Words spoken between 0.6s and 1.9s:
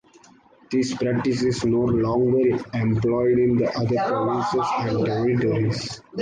This practice is no